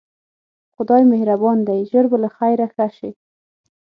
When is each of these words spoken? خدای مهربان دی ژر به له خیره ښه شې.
خدای 0.75 1.03
مهربان 1.11 1.57
دی 1.67 1.79
ژر 1.89 2.05
به 2.11 2.17
له 2.23 2.29
خیره 2.37 2.67
ښه 2.73 2.87
شې. 2.97 3.09